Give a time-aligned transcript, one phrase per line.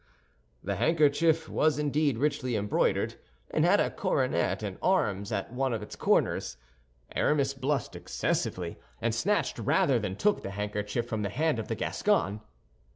[0.63, 3.17] The handkerchief was indeed richly embroidered,
[3.51, 6.57] and had a coronet and arms at one of its corners.
[7.15, 11.75] Aramis blushed excessively, and snatched rather than took the handkerchief from the hand of the
[11.75, 12.41] Gascon.